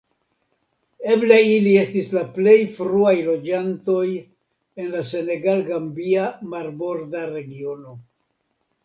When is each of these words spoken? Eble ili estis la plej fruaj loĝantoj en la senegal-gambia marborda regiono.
Eble 1.15 1.35
ili 1.49 1.73
estis 1.81 2.07
la 2.15 2.23
plej 2.37 2.55
fruaj 2.77 3.13
loĝantoj 3.27 4.05
en 4.15 4.89
la 4.95 5.03
senegal-gambia 5.11 6.25
marborda 6.55 7.23
regiono. 7.35 7.95